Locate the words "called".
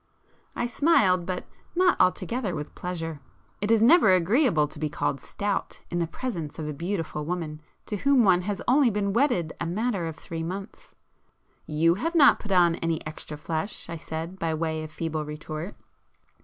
4.89-5.19